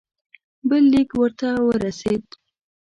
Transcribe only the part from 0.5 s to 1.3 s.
بل لیک